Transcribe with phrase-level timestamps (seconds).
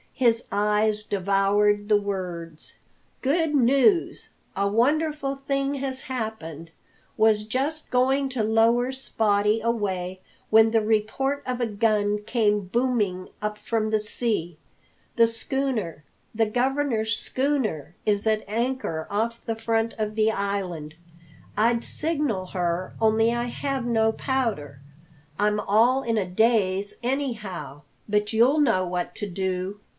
[0.13, 2.77] His eyes devoured the words:
[3.23, 4.29] "Good news!
[4.55, 6.69] A wonderful thing has happened.
[7.17, 13.29] Was just going to lower Spottie away when the report of a gun came booming
[13.41, 14.57] up from the sea.
[15.15, 16.03] The schooner
[16.35, 20.95] the governor's schooner is at anchor off the front of the island!
[21.57, 24.81] I'd signal her, only I have no powder.
[25.39, 29.79] I'm all in a daze, anyhow; but you'll know what to do."